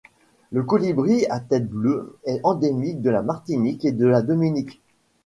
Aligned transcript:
Le 0.51 0.63
Colibri 0.63 1.27
à 1.29 1.39
tête 1.39 1.69
bleue 1.69 2.17
est 2.25 2.39
endémique 2.43 3.03
de 3.03 3.11
la 3.11 3.21
Martinique 3.21 3.85
et 3.85 3.91
de 3.91 4.07
la 4.07 4.23
Dominique. 4.23 4.81